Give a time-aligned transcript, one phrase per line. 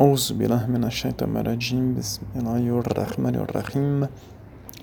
[0.00, 4.08] أعوذ بالله من الشيطان الرجيم بسم الله الرحمن الرحيم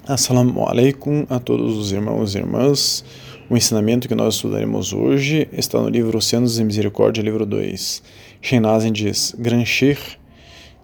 [0.08, 3.04] Assalamu alaikum a todos os irmãos e irmãs.
[3.50, 8.02] O ensinamento que nós estudaremos hoje está no livro Oceanos de Misericórdia, livro 2.
[8.42, 10.18] Sheinazen diz: Gran Sheikh,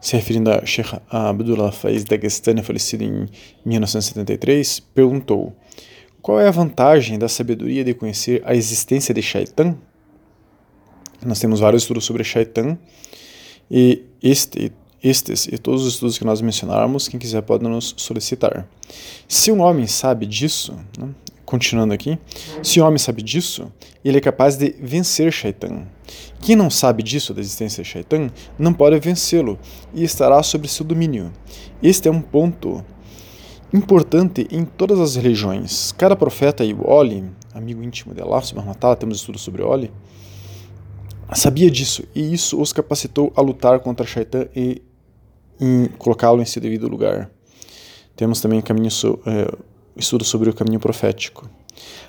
[0.02, 3.30] se referindo a Sheikh Abdullah Faiz Dagestani, falecido em
[3.66, 5.54] 1973, perguntou:
[6.22, 9.78] Qual é a vantagem da sabedoria de conhecer a existência de Shaitan?
[11.26, 12.78] Nós temos vários estudos sobre Shaitan
[13.71, 14.73] e este,
[15.03, 18.69] estes e todos os estudos que nós mencionarmos, quem quiser pode nos solicitar.
[19.27, 21.09] Se um homem sabe disso, né,
[21.45, 22.19] continuando aqui,
[22.63, 23.73] se um homem sabe disso,
[24.05, 25.87] ele é capaz de vencer Shaitan.
[26.41, 29.59] Quem não sabe disso, da existência de Shaitan, não pode vencê-lo
[29.95, 31.33] e estará sob seu domínio.
[31.83, 32.85] Este é um ponto
[33.73, 35.93] importante em todas as religiões.
[35.93, 38.43] Cada profeta e o Oli, amigo íntimo de Allah
[38.97, 39.91] temos estudos sobre Oli,
[41.35, 44.83] sabia disso e isso os capacitou a lutar contra Shaitan e
[45.99, 47.31] colocá-lo em seu devido lugar.
[48.17, 49.57] Temos também caminho so, é,
[49.97, 51.49] estudo sobre o caminho profético.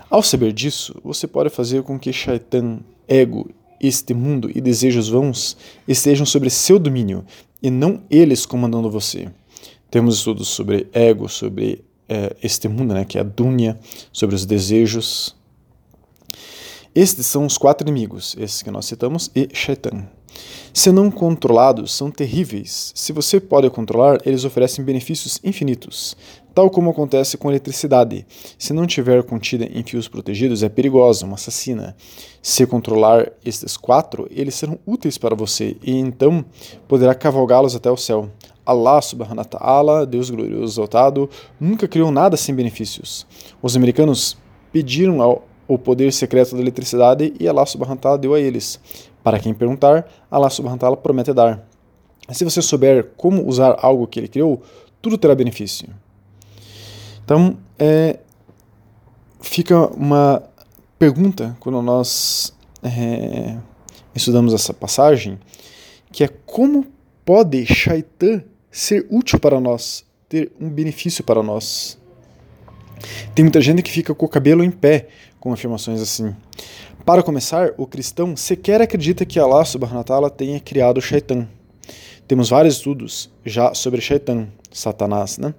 [0.10, 5.56] Ao saber disso, você pode fazer com que Shaitan, ego, este mundo e desejos vãos
[5.88, 7.24] estejam sobre seu domínio
[7.62, 9.30] e não eles comandando você.
[9.90, 13.80] Temos estudos sobre ego, sobre é, este mundo, né, que é a dunya,
[14.12, 15.36] sobre os desejos,
[16.94, 20.08] estes são os quatro inimigos, esses que nós citamos, e Shaitan.
[20.74, 22.92] Se não controlados, são terríveis.
[22.96, 26.16] Se você pode controlar, eles oferecem benefícios infinitos,
[26.54, 28.26] tal como acontece com a eletricidade.
[28.58, 31.96] Se não tiver contida em fios protegidos, é perigosa, uma assassina.
[32.42, 36.46] Se controlar estes quatro, eles serão úteis para você e então
[36.88, 38.30] poderá cavalgá-los até o céu.
[38.66, 41.30] Allah subhanahu wa ta'ala, Deus glorioso exaltado,
[41.60, 43.26] nunca criou nada sem benefícios.
[43.62, 44.38] Os americanos
[44.72, 48.80] pediram ao o poder secreto da eletricidade e Allah subhanahu wa deu a eles.
[49.24, 51.64] Para quem perguntar, Allah subhanahu wa promete dar.
[52.32, 54.64] Se você souber como usar algo que ele criou,
[55.00, 55.88] tudo terá benefício.
[57.24, 58.20] Então, é,
[59.40, 60.42] fica uma
[60.98, 63.56] pergunta quando nós é,
[64.16, 65.38] estudamos essa passagem,
[66.12, 66.88] que é como
[67.24, 68.42] pode Shaitan
[68.72, 72.00] ser útil para nós, ter um benefício para nós?
[73.34, 75.08] Tem muita gente que fica com o cabelo em pé
[75.40, 76.36] com afirmações assim.
[77.06, 81.48] Para começar, o cristão sequer acredita que Allah subhanahu wa ta'ala tenha criado o Shaitan.
[82.28, 85.54] Temos vários estudos já sobre Shaitan, Satanás, né?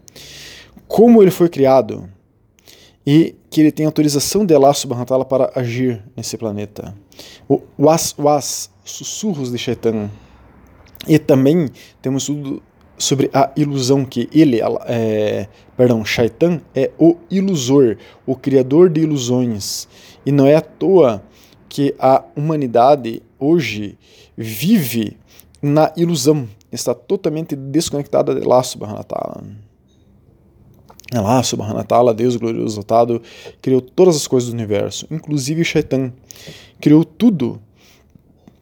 [0.86, 2.08] Como ele foi criado
[3.06, 6.94] e que ele tem autorização de Allah subhanahu wa ta'ala para agir nesse planeta.
[7.48, 10.10] O was was, sussurros de Shaitan.
[11.08, 11.70] E também
[12.00, 12.28] temos
[13.00, 17.96] sobre a ilusão que ele, é, perdão, Shaitan é o ilusor,
[18.26, 19.88] o criador de ilusões.
[20.24, 21.22] E não é à toa
[21.66, 23.98] que a humanidade hoje
[24.36, 25.16] vive
[25.62, 29.44] na ilusão, está totalmente desconectada de Allah subhanahu wa ta'ala.
[31.12, 33.22] Allah subhanahu wa ta'ala, Deus glorioso exaltado,
[33.62, 36.12] criou todas as coisas do universo, inclusive Shaitan.
[36.78, 37.60] Criou tudo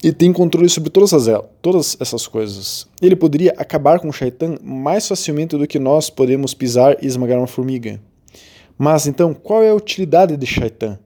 [0.02, 1.26] e tem controle sobre todas, as,
[1.60, 2.86] todas essas coisas.
[3.02, 7.38] Ele poderia acabar com o Shaitan mais facilmente do que nós podemos pisar e esmagar
[7.38, 8.00] uma formiga.
[8.76, 10.98] Mas então, qual é a utilidade de Shaitan?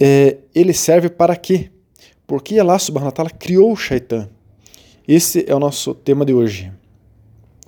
[0.00, 1.70] É, ele serve para quê?
[2.26, 4.28] Por que Allah subhanahu wa criou o Shaitan?
[5.06, 6.72] Esse é o nosso tema de hoje.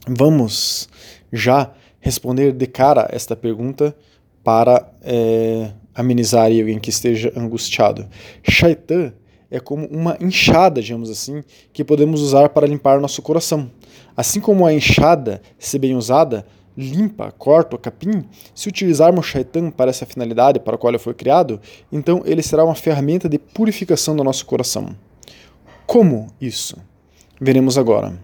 [0.07, 0.89] Vamos
[1.33, 3.97] já responder de cara esta pergunta
[4.43, 8.09] para é, amenizar alguém que esteja angustiado.
[8.43, 9.13] Shaitan
[9.51, 13.71] é como uma enxada, digamos assim, que podemos usar para limpar nosso coração.
[14.17, 16.47] Assim como a enxada, se bem usada,
[16.77, 18.25] limpa, corta o capim,
[18.55, 22.43] se utilizarmos o shaitan para essa finalidade para a qual ele foi criado, então ele
[22.43, 24.95] será uma ferramenta de purificação do nosso coração.
[25.87, 26.77] Como isso?
[27.41, 28.19] Veremos agora.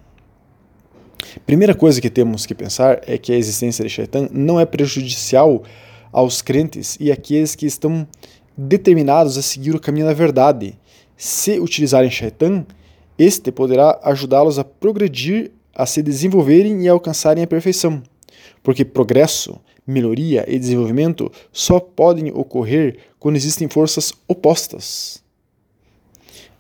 [1.45, 5.65] Primeira coisa que temos que pensar é que a existência de shaitan não é prejudicial
[6.13, 8.07] aos crentes e àqueles que estão
[8.57, 10.79] determinados a seguir o caminho da verdade
[11.17, 12.67] se utilizarem Shaitan,
[13.19, 18.03] este poderá ajudá-los a progredir, a se desenvolverem e a alcançarem a perfeição.
[18.63, 25.23] Porque progresso, melhoria e desenvolvimento só podem ocorrer quando existem forças opostas.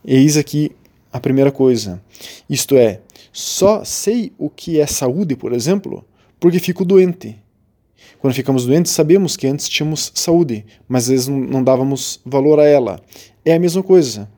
[0.04, 0.72] Eis aqui
[1.12, 2.00] a primeira coisa.
[2.48, 3.00] Isto é,
[3.32, 6.04] só sei o que é saúde, por exemplo,
[6.38, 7.36] porque fico doente.
[8.18, 12.64] Quando ficamos doentes, sabemos que antes tínhamos saúde, mas às vezes não dávamos valor a
[12.64, 13.00] ela.
[13.44, 14.28] É a mesma coisa.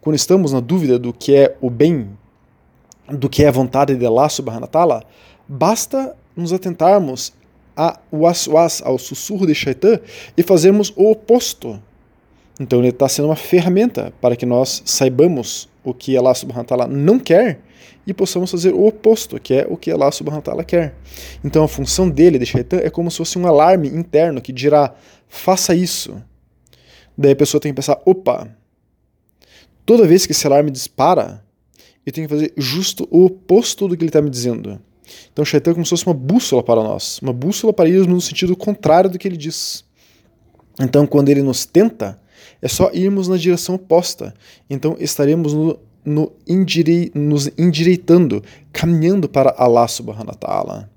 [0.00, 2.10] Quando estamos na dúvida do que é o bem,
[3.08, 5.02] do que é a vontade de Allah subhanahu wa
[5.48, 7.32] basta nos atentarmos
[7.74, 10.00] ao waswas, ao sussurro de Shaitan
[10.36, 11.80] e fazermos o oposto.
[12.60, 16.68] Então ele está sendo uma ferramenta para que nós saibamos o que Allah subhanahu wa
[16.68, 17.60] ta'ala não quer
[18.06, 20.94] e possamos fazer o oposto, que é o que Allah subhanahu wa ta'ala quer.
[21.44, 24.94] Então a função dele, de Shaitan, é como se fosse um alarme interno que dirá,
[25.28, 26.20] faça isso.
[27.16, 28.48] Daí a pessoa tem que pensar, opa,
[29.88, 31.42] toda vez que esse alarme dispara,
[32.04, 34.78] eu tenho que fazer justo o oposto do que ele está me dizendo.
[35.32, 38.20] Então, Shaitan é como se fosse uma bússola para nós, uma bússola para irmos no
[38.20, 39.82] sentido contrário do que ele diz.
[40.78, 42.20] Então, quando ele nos tenta,
[42.60, 44.34] é só irmos na direção oposta.
[44.68, 46.32] Então, estaremos no, no
[47.14, 50.90] nos endireitando, caminhando para Allah subhanahu wa ta'ala.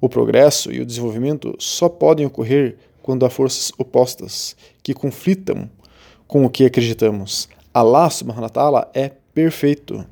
[0.00, 5.70] O progresso e o desenvolvimento só podem ocorrer quando há forças opostas que conflitam
[6.26, 7.48] com o que acreditamos.
[7.74, 10.04] Allah subhanahu wa ta'ala é perfeito.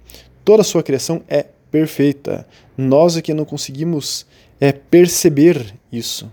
[0.45, 2.47] Toda a sua criação é perfeita.
[2.77, 4.27] Nós é que não conseguimos
[4.61, 6.31] é, perceber isso.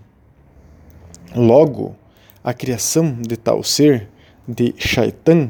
[1.35, 1.95] Logo,
[2.43, 4.09] a criação de tal ser,
[4.47, 5.49] de Shaitan,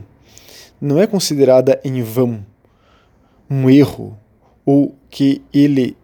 [0.82, 2.46] não é considerada em vão
[3.50, 4.18] um erro
[4.66, 5.96] ou que ele,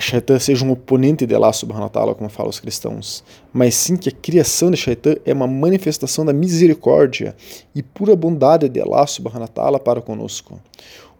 [0.00, 4.08] Shaitan, seja um oponente de Allah subhanahu wa como falam os cristãos, mas sim que
[4.08, 7.36] a criação de Shaitan é uma manifestação da misericórdia
[7.74, 10.60] e pura bondade de Allah subhanahu wa para conosco.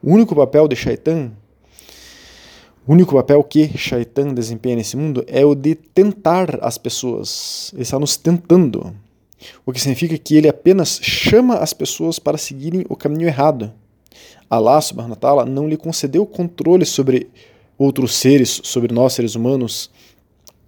[0.02, 1.32] O único papel de Shaitan
[2.86, 7.70] o único papel que Shaitan desempenha nesse mundo é o de tentar as pessoas.
[7.74, 8.92] Ele está nos tentando.
[9.64, 13.72] O que significa que ele apenas chama as pessoas para seguirem o caminho errado.
[14.48, 17.30] Allah subhanahu wa não lhe concedeu controle sobre
[17.80, 19.90] outros seres, sobre nós seres humanos,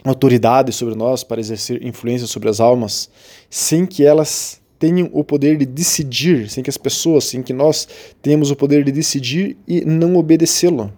[0.03, 3.11] autoridade sobre nós para exercer influência sobre as almas,
[3.51, 7.87] sem que elas tenham o poder de decidir, sem que as pessoas, sem que nós
[8.21, 10.93] tenhamos o poder de decidir e não obedecê-lo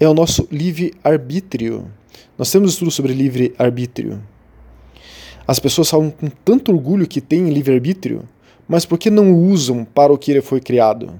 [0.00, 1.86] é o nosso livre-arbítrio.
[2.38, 4.22] Nós temos estudos sobre livre-arbítrio.
[5.46, 8.26] As pessoas falam com tanto orgulho que têm livre-arbítrio,
[8.66, 11.12] mas por que não o usam para o que ele foi criado?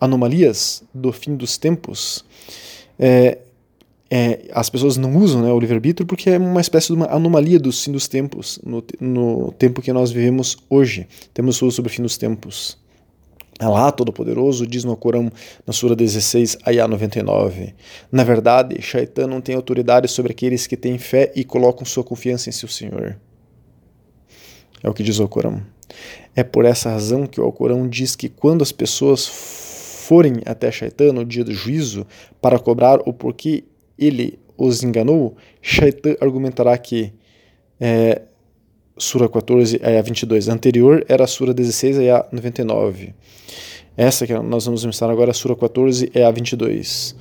[0.00, 2.24] Anomalias do fim dos tempos.
[2.98, 3.38] É,
[4.10, 7.58] é, as pessoas não usam né, o livre-arbítrio porque é uma espécie de uma anomalia
[7.58, 11.08] do fim dos tempos, no, no tempo que nós vivemos hoje.
[11.32, 12.76] Temos estudos sobre o fim dos tempos.
[13.58, 15.30] Allah Todo-Poderoso diz no Corão,
[15.66, 17.74] na Sura 16, Ayah 99.
[18.10, 22.48] Na verdade, Shaitan não tem autoridade sobre aqueles que têm fé e colocam sua confiança
[22.48, 23.16] em seu Senhor.
[24.82, 25.62] É o que diz o Corão.
[26.34, 29.28] É por essa razão que o Alcorão diz que quando as pessoas
[30.02, 32.06] forem até Shaitan no dia do juízo
[32.40, 33.64] para cobrar o porquê
[33.98, 37.12] ele os enganou, Shaitan argumentará que
[37.80, 38.22] é,
[38.96, 40.48] Sura 14, Ayah 22.
[40.48, 43.14] A anterior era a Sura 16, Ayah 99.
[43.96, 47.16] Essa que nós vamos mostrar agora, a Sura 14, é a 22.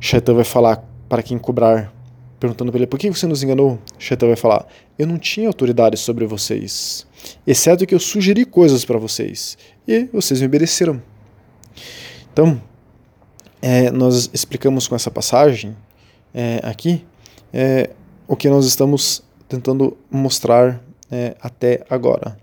[0.00, 1.92] Shaitan vai falar para quem cobrar,
[2.40, 3.78] perguntando para ele, por que você nos enganou?
[3.98, 4.66] Shaitan vai falar,
[4.98, 7.06] eu não tinha autoridade sobre vocês,
[7.46, 11.11] exceto que eu sugeri coisas para vocês, e vocês me obedeceram.
[12.32, 12.58] Então,
[13.60, 15.76] é, nós explicamos com essa passagem
[16.32, 17.04] é, aqui
[17.52, 17.90] é,
[18.26, 22.38] o que nós estamos tentando mostrar é, até agora.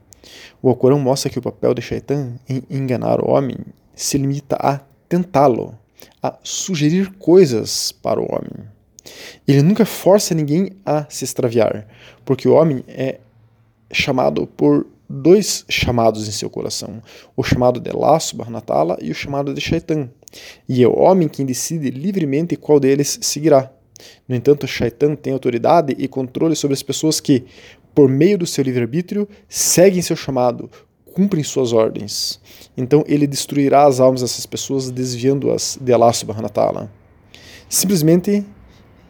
[0.61, 3.57] O Alcorão mostra que o papel de Shaitan em enganar o homem
[3.95, 5.75] se limita a tentá-lo,
[6.21, 8.69] a sugerir coisas para o homem.
[9.47, 11.87] Ele nunca força ninguém a se extraviar,
[12.23, 13.19] porque o homem é
[13.91, 17.01] chamado por dois chamados em seu coração:
[17.35, 20.09] o chamado de Allah subhanahu e o chamado de Shaitan.
[20.67, 23.71] E é o homem quem decide livremente qual deles seguirá.
[24.27, 27.45] No entanto, Shaitan tem autoridade e controle sobre as pessoas que,
[27.93, 30.69] por meio do seu livre-arbítrio, seguem seu chamado,
[31.13, 32.39] cumprem suas ordens.
[32.77, 36.89] Então ele destruirá as almas dessas pessoas, desviando-as de wa ta'ala.
[37.67, 38.45] Simplesmente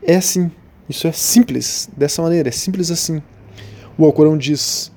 [0.02, 0.50] é assim.
[0.88, 3.22] Isso é simples, dessa maneira, é simples assim.
[3.96, 4.92] O Alcorão diz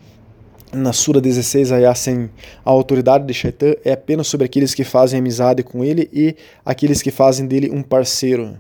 [0.73, 2.31] na Sura 16, Ayah 100,
[2.65, 7.03] a autoridade de Shaitan é apenas sobre aqueles que fazem amizade com ele e aqueles
[7.03, 8.59] que fazem dele um parceiro.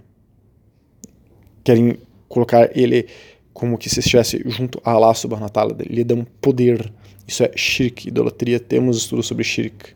[1.64, 3.06] Querem colocar ele
[3.52, 6.92] como que se estivesse junto a Allah subhanahu wa ta'ala, lhe dão poder.
[7.26, 8.58] Isso é shirk, idolatria.
[8.58, 9.94] Temos estudos sobre shirk.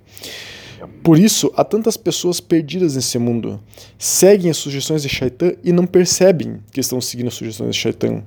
[1.03, 3.61] Por isso, há tantas pessoas perdidas nesse mundo.
[3.99, 8.23] Seguem as sugestões de Shaitan e não percebem que estão seguindo as sugestões de Shaitan.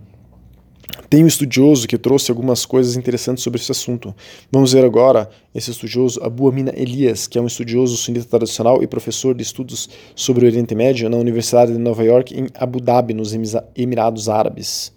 [1.09, 4.13] Tem um estudioso que trouxe algumas coisas interessantes sobre esse assunto.
[4.51, 8.87] Vamos ver agora esse estudioso, Abu Amina Elias, que é um estudioso sunita tradicional e
[8.87, 13.13] professor de estudos sobre o Oriente Médio na Universidade de Nova York, em Abu Dhabi,
[13.13, 13.33] nos
[13.75, 14.93] Emirados Árabes.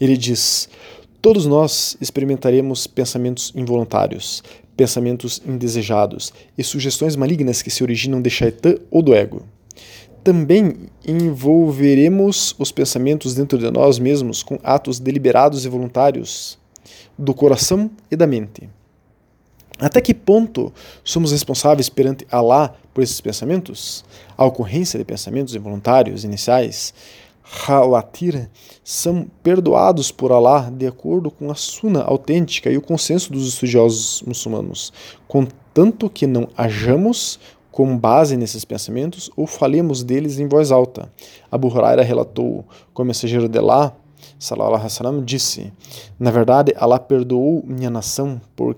[0.00, 0.68] Ele diz:
[1.20, 4.42] Todos nós experimentaremos pensamentos involuntários,
[4.76, 9.44] pensamentos indesejados e sugestões malignas que se originam de Shaitan ou do ego.
[10.22, 16.58] Também envolveremos os pensamentos dentro de nós mesmos com atos deliberados e voluntários
[17.18, 18.68] do coração e da mente.
[19.80, 24.04] Até que ponto somos responsáveis perante Allah por esses pensamentos?
[24.36, 26.94] A ocorrência de pensamentos involuntários iniciais,
[27.66, 28.48] Hawatir,
[28.84, 34.22] são perdoados por Allah de acordo com a Sunna autêntica e o consenso dos estudiosos
[34.22, 34.92] muçulmanos,
[35.26, 37.40] contanto que não hajamos
[37.72, 41.10] com base nesses pensamentos ou falemos deles em voz alta.
[41.50, 43.96] Abu Huraira relatou que o mensageiro de Allah,
[44.38, 45.72] sallallahu alaihi wasallam, disse:
[46.20, 48.76] Na verdade, Allah perdoou minha nação por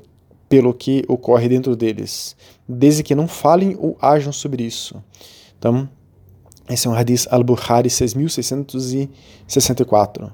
[0.49, 2.37] pelo que ocorre dentro deles,
[2.69, 5.03] desde que não falem ou ajam sobre isso.
[5.59, 5.89] Então,
[6.69, 10.33] esse é um hadith al-Bukhari 6664.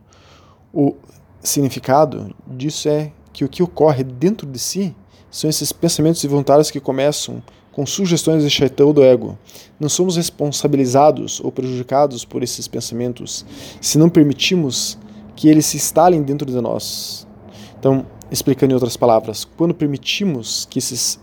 [0.75, 0.95] O
[1.43, 4.95] significado disso é que o que ocorre dentro de si
[5.31, 9.39] são esses pensamentos involuntários que começam com sugestões de shaitão do ego.
[9.79, 13.45] Não somos responsabilizados ou prejudicados por esses pensamentos
[13.81, 14.99] se não permitimos
[15.37, 17.27] que eles se instalem dentro de nós.
[17.79, 21.19] Então, explicando em outras palavras, quando permitimos que esses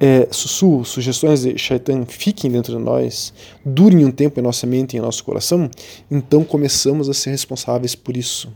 [0.00, 4.94] é, sussurros, sugestões de Shaitan fiquem dentro de nós, durem um tempo em nossa mente
[4.94, 5.70] e em nosso coração,
[6.10, 8.50] então começamos a ser responsáveis por isso.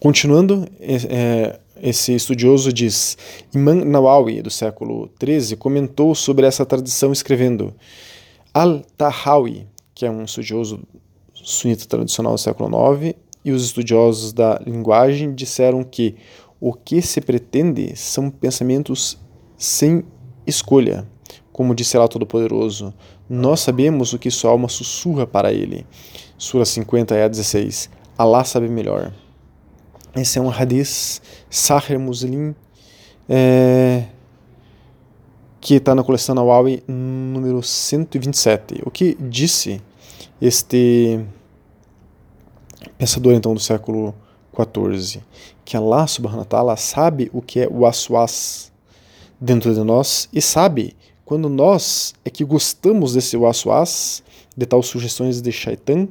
[0.00, 3.16] Continuando, é, esse estudioso diz:
[3.54, 7.74] Imam Nawawi, do século XIII, comentou sobre essa tradição escrevendo:
[8.52, 10.80] Al-Tahawi, que é um estudioso
[11.34, 13.14] sunita tradicional do século IX,
[13.44, 16.16] e os estudiosos da linguagem disseram que
[16.60, 19.18] o que se pretende são pensamentos
[19.56, 20.04] sem
[20.46, 21.06] escolha.
[21.52, 22.92] Como disse Allah Todo-Poderoso,
[23.28, 25.86] nós sabemos o que sua alma sussurra para ele.
[26.36, 27.88] Sura 50, a 16.
[28.18, 29.12] Allah sabe melhor.
[30.16, 31.20] Esse é um hadith
[31.50, 32.54] Sahir Muslim,
[33.28, 34.04] é,
[35.60, 38.82] que está na coleção Nawawi número 127.
[38.86, 39.78] O que disse
[40.40, 41.20] este
[42.96, 44.14] pensador então do século
[44.56, 45.22] 14,
[45.66, 48.72] que Allah subhanahu wa ta'ala sabe o que é o aswas
[49.38, 50.96] dentro de nós e sabe
[51.26, 54.22] quando nós é que gostamos desse waswas,
[54.56, 56.08] de tal sugestões de shaitan,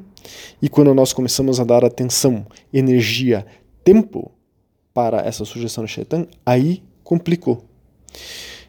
[0.61, 3.47] e quando nós começamos a dar atenção, energia,
[3.85, 4.31] tempo
[4.93, 7.63] para essa sugestão de shaitan, aí complicou.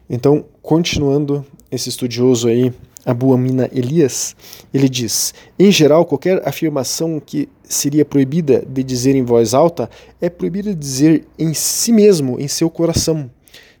[0.09, 2.71] Então, continuando esse estudioso aí
[3.05, 4.35] Abu Amina Elias,
[4.73, 9.89] ele diz: em geral, qualquer afirmação que seria proibida de dizer em voz alta
[10.21, 13.29] é proibida de dizer em si mesmo, em seu coração.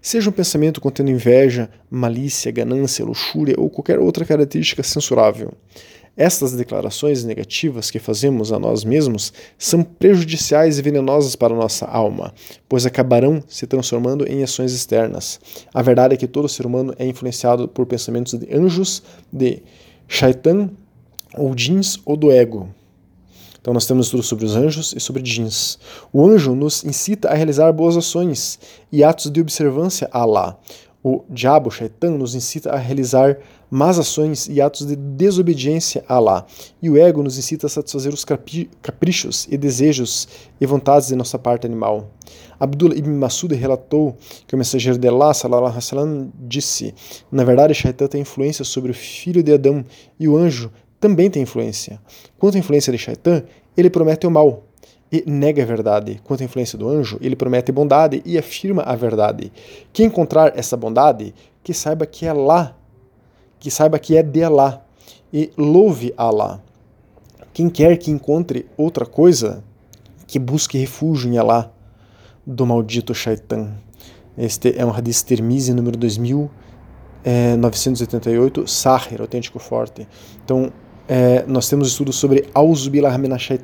[0.01, 5.51] Seja um pensamento contendo inveja, malícia, ganância, luxúria ou qualquer outra característica censurável.
[6.17, 11.85] Estas declarações negativas que fazemos a nós mesmos são prejudiciais e venenosas para a nossa
[11.85, 12.33] alma,
[12.67, 15.39] pois acabarão se transformando em ações externas.
[15.71, 19.61] A verdade é que todo ser humano é influenciado por pensamentos de anjos, de
[20.07, 20.71] shaitan,
[21.35, 22.67] ou jeans ou do ego.
[23.61, 25.77] Então nós temos estudo sobre os anjos e sobre jeans.
[26.11, 28.59] O anjo nos incita a realizar boas ações
[28.91, 30.57] e atos de observância a Allah.
[31.03, 33.37] O diabo, o shaitan, nos incita a realizar
[33.69, 36.45] más ações e atos de desobediência a Allah,
[36.81, 38.25] e o ego nos incita a satisfazer os
[38.81, 40.27] caprichos e desejos
[40.59, 42.09] e vontades de nossa parte animal.
[42.59, 46.93] Abdullah ibn Masud relatou que o mensageiro de Allah sallallahu alaihi disse:
[47.31, 49.85] Na verdade, Shaitan tem influência sobre o filho de Adão
[50.19, 51.99] e o anjo também tem influência.
[52.39, 53.43] Quanto à influência de Shaitan,
[53.75, 54.63] ele promete o mal
[55.11, 56.19] e nega a verdade.
[56.23, 59.51] Quanto à influência do anjo, ele promete bondade e afirma a verdade.
[59.93, 61.33] Quem encontrar essa bondade,
[61.63, 62.75] que saiba que é lá
[63.59, 64.85] que saiba que é de Allah
[65.31, 66.61] e louve Allah.
[67.53, 69.63] Quem quer que encontre outra coisa,
[70.27, 71.71] que busque refúgio em Allah
[72.45, 73.71] do maldito Shaitan.
[74.37, 80.07] Este é um hadith Tirmizi número 2988, é, Sahir, autêntico forte.
[80.45, 80.71] Então,
[81.07, 83.17] é, nós temos estudos sobre Auzubillah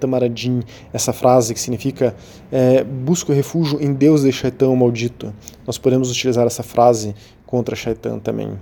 [0.07, 2.15] Marajim, essa frase que significa
[2.51, 5.31] é, busco refúgio em Deus de Shaitan maldito.
[5.67, 7.13] Nós podemos utilizar essa frase
[7.45, 8.57] contra Shaitan também.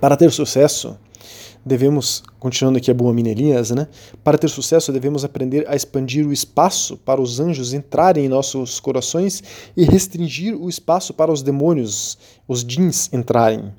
[0.00, 0.98] Para ter sucesso,
[1.64, 3.88] devemos, continuando aqui a boa mineirinhas, né?
[4.22, 8.80] Para ter sucesso, devemos aprender a expandir o espaço para os anjos entrarem em nossos
[8.80, 9.42] corações
[9.76, 13.72] e restringir o espaço para os demônios, os jeans, entrarem.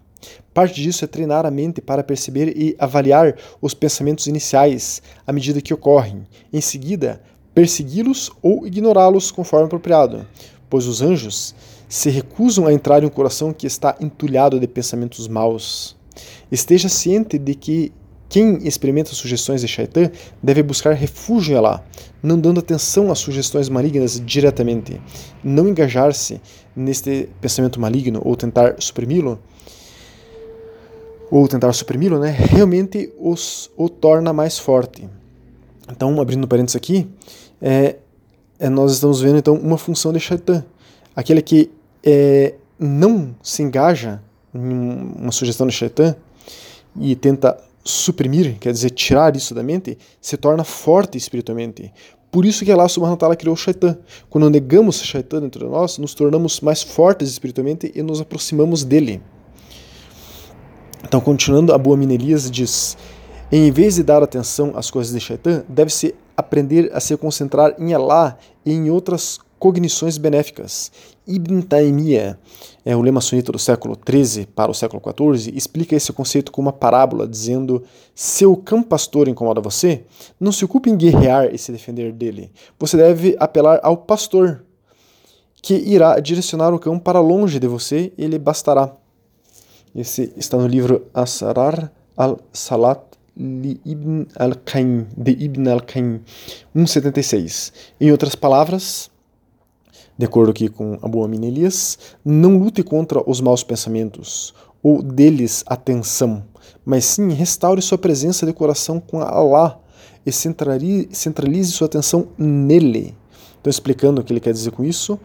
[0.54, 5.62] Parte disso é treinar a mente para perceber e avaliar os pensamentos iniciais à medida
[5.62, 6.26] que ocorrem.
[6.52, 7.22] Em seguida,
[7.54, 10.26] persegui-los ou ignorá-los conforme apropriado,
[10.70, 11.54] pois os anjos
[11.88, 15.96] se recusam a entrar em um coração que está entulhado de pensamentos maus.
[16.52, 17.92] Esteja ciente de que
[18.28, 21.86] quem experimenta sugestões de Shaitan deve buscar refúgio em Allah,
[22.22, 25.00] não dando atenção às sugestões malignas diretamente.
[25.44, 26.42] Não engajar-se
[26.76, 29.40] neste pensamento maligno ou tentar suprimi-lo,
[31.32, 35.08] ou tentar suprimi-lo, né, realmente os, o torna mais forte.
[35.90, 37.08] Então, abrindo parênteses aqui,
[37.62, 37.98] é,
[38.60, 40.66] é, nós estamos vendo então uma função de Shaitan,
[41.16, 41.72] aquele que
[42.04, 44.22] é, não se engaja
[44.56, 46.16] uma sugestão do Shaitan
[47.00, 51.94] e tenta suprimir, quer dizer, tirar isso da mente, se torna forte espiritualmente.
[52.32, 53.98] Por isso que Allah subhanahu wa ta'ala criou o Shaitan.
[54.30, 58.84] Quando negamos o Shaitan dentro de nós, nos tornamos mais fortes espiritualmente e nos aproximamos
[58.84, 59.22] dele.
[61.04, 62.98] Então, continuando, Abu Amin Elias diz:
[63.52, 67.94] em vez de dar atenção às coisas de Shaitan, deve-se aprender a se concentrar em
[67.94, 70.92] Allah e em outras cognições benéficas.
[71.28, 72.38] Ibn Taymiyyah,
[72.84, 76.62] é o lema sunita do século XIII para o século XIV, explica esse conceito com
[76.62, 77.84] uma parábola, dizendo:
[78.14, 80.04] Se o cão pastor incomoda você,
[80.40, 82.52] não se ocupe em guerrear e se defender dele.
[82.80, 84.64] Você deve apelar ao pastor,
[85.62, 88.96] que irá direcionar o cão para longe de você e ele bastará.
[89.96, 93.02] Esse está no livro Asrar al-Salat
[93.36, 95.08] de Ibn al-Qaim,
[96.76, 97.74] 176.
[98.00, 99.10] Em outras palavras,
[100.18, 105.64] de acordo aqui com Abu Amin Elias, não lute contra os maus pensamentos, ou deles
[105.68, 106.44] atenção,
[106.86, 109.80] mas sim restaure sua presença de coração com Allah
[110.26, 113.16] e centralize sua atenção nele.
[113.60, 115.20] Então, explicando o que ele quer dizer com isso,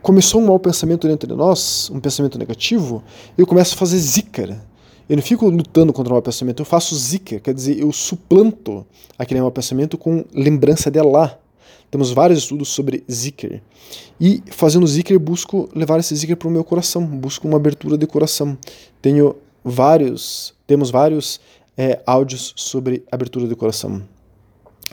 [0.00, 3.02] começou um mau pensamento dentro de nós, um pensamento negativo,
[3.36, 4.56] eu começo a fazer zikr.
[5.08, 8.86] Eu não fico lutando contra o mau pensamento, eu faço zikr, quer dizer, eu suplanto
[9.18, 11.38] aquele mau pensamento com lembrança de Allah.
[11.90, 13.60] Temos vários estudos sobre zikr.
[14.20, 18.06] E fazendo zikr, busco levar esse zikr para o meu coração, busco uma abertura de
[18.06, 18.58] coração.
[19.00, 21.40] Tenho vários, temos vários
[21.76, 24.02] é, áudios sobre abertura de coração.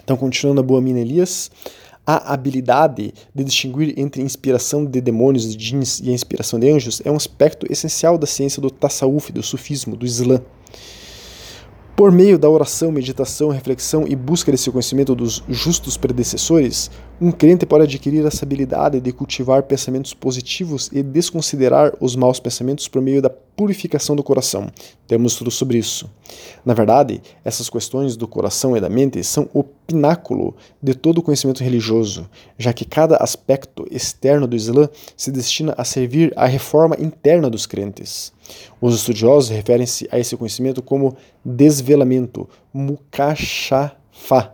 [0.03, 1.49] Então, continuando a boa mina Elias,
[2.05, 7.01] a habilidade de distinguir entre inspiração de demônios e djinns e a inspiração de anjos
[7.03, 10.39] é um aspecto essencial da ciência do tasawuf, do sufismo, do islã.
[11.95, 17.65] Por meio da oração, meditação, reflexão e busca desse conhecimento dos justos predecessores, um crente
[17.65, 23.21] pode adquirir essa habilidade de cultivar pensamentos positivos e desconsiderar os maus pensamentos por meio
[23.21, 24.69] da purificação do coração.
[25.07, 26.11] Temos tudo sobre isso.
[26.65, 30.53] Na verdade, essas questões do coração e da mente são o pináculo
[30.83, 35.85] de todo o conhecimento religioso, já que cada aspecto externo do Islã se destina a
[35.85, 38.34] servir à reforma interna dos crentes.
[38.79, 44.53] Os estudiosos referem-se a esse conhecimento como desvelamento, mukashafa,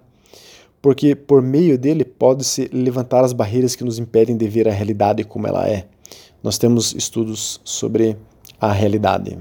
[0.81, 5.23] porque por meio dele pode-se levantar as barreiras que nos impedem de ver a realidade
[5.23, 5.87] como ela é.
[6.43, 8.17] Nós temos estudos sobre
[8.59, 9.37] a realidade.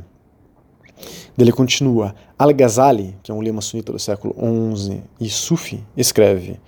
[1.38, 2.14] Ele continua.
[2.38, 4.34] Al-Ghazali, que é um lema sunita do século
[4.76, 6.60] XI, e Sufi, escreve: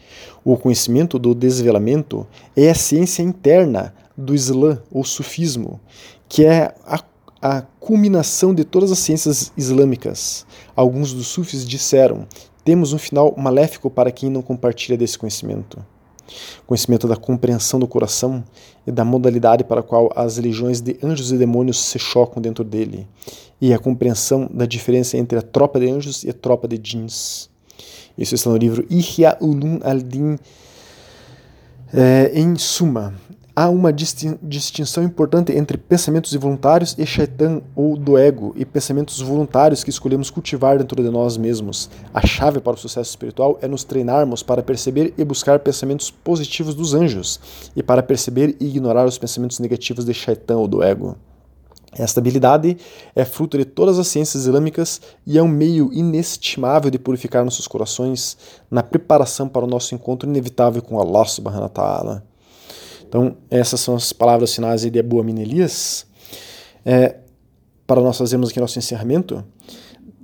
[0.45, 5.81] O conhecimento do desvelamento é a ciência interna do Islã, ou sufismo,
[6.29, 6.99] que é a
[7.43, 10.47] a culminação de todas as ciências islâmicas.
[10.77, 12.27] Alguns dos sufis disseram:
[12.65, 15.85] temos um final maléfico para quem não compartilha desse conhecimento.
[16.67, 18.45] Conhecimento da compreensão do coração
[18.87, 22.65] e da modalidade para a qual as legiões de anjos e demônios se chocam dentro
[22.65, 23.07] dele,
[23.61, 27.51] e a compreensão da diferença entre a tropa de anjos e a tropa de djinns.
[28.17, 30.39] Isso está no livro Ihya Ulum al-Din,
[31.93, 33.15] é, em suma,
[33.55, 39.85] há uma distinção importante entre pensamentos involuntários e shaitan ou do ego e pensamentos voluntários
[39.85, 41.91] que escolhemos cultivar dentro de nós mesmos.
[42.13, 46.75] A chave para o sucesso espiritual é nos treinarmos para perceber e buscar pensamentos positivos
[46.75, 47.41] dos anjos
[47.77, 51.17] e para perceber e ignorar os pensamentos negativos de shaitan ou do ego.
[51.95, 52.79] Esta habilidade
[53.15, 57.69] é fruto de todas as ciências islâmicas e é um meio inestimável de purificar nossos
[57.69, 58.39] corações
[58.71, 62.32] na preparação para o nosso encontro inevitável com Allah subhanahu wa ta'ala.
[63.13, 66.07] Então, essas são as palavras finais de Abu Amin Elias.
[66.83, 67.17] É,
[67.87, 69.45] para nós fazermos aqui nosso encerramento,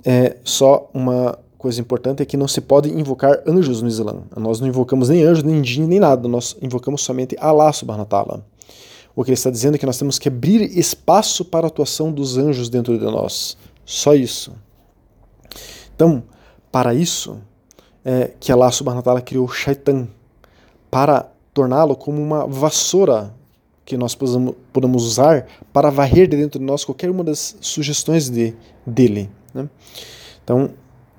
[0.03, 4.23] é, só uma coisa importante é que não se pode invocar anjos no Islã.
[4.35, 6.27] Nós não invocamos nem anjos, nem jinn, nem nada.
[6.27, 8.47] Nós invocamos somente Allah subhanahu wa ta'ala.
[9.15, 12.11] O que ele está dizendo é que nós temos que abrir espaço para a atuação
[12.11, 13.59] dos anjos dentro de nós.
[13.85, 14.55] Só isso.
[15.95, 16.23] Então,
[16.73, 17.37] para isso,
[18.03, 20.09] é que Allah subhanahu wa ta'ala criou o shaitan
[20.91, 23.35] para torná-lo como uma vassoura
[23.85, 28.55] que nós podemos usar para varrer de dentro de nós qualquer uma das sugestões de,
[28.87, 29.29] dele.
[29.53, 29.69] Né?
[30.45, 30.71] Então,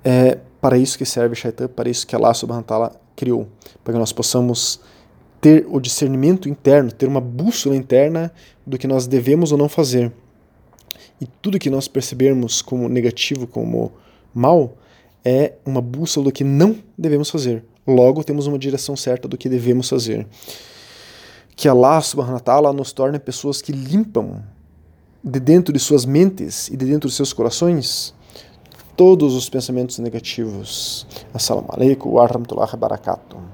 [0.02, 3.46] é para isso que serve Shaitan, para isso que Allah subhanahu wa ta'ala criou,
[3.84, 4.80] para que nós possamos
[5.42, 8.32] ter o discernimento interno, ter uma bússola interna
[8.66, 10.10] do que nós devemos ou não fazer.
[11.20, 13.92] E tudo que nós percebermos como negativo, como
[14.32, 14.74] mal,
[15.22, 17.62] é uma bússola do que não devemos fazer.
[17.86, 20.26] Logo, temos uma direção certa do que devemos fazer.
[21.56, 24.42] Que Allah subhanahu wa ta'ala nos torne pessoas que limpam
[25.22, 28.14] de dentro de suas mentes e de dentro de seus corações
[28.96, 31.06] todos os pensamentos negativos.
[31.32, 33.40] Assalamu alaikum wa rahmatullahi wa barakatuh.